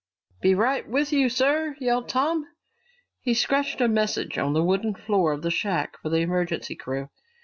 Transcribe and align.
"Be 0.41 0.55
right 0.55 0.89
with 0.89 1.13
you, 1.13 1.29
sir!" 1.29 1.75
yelled 1.79 2.09
Tom. 2.09 2.47
He 3.19 3.35
scratched 3.35 3.81
a 3.81 3.87
message 3.87 4.35
on 4.39 4.53
the 4.53 4.63
wooden 4.63 4.95
floor 4.95 5.31
of 5.31 5.43
the 5.43 5.51
shack 5.51 5.95
for 6.01 6.09
the 6.09 6.21
emergency 6.21 6.75
crew. 6.75 7.09